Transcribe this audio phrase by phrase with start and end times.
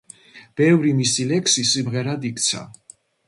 [0.61, 2.63] ბევრი მისი ლექსი სიმღერად იქცა.